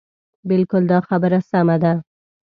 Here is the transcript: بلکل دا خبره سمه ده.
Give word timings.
بلکل 0.49 0.83
دا 0.91 0.99
خبره 1.07 1.39
سمه 1.49 1.75
ده. 1.83 1.93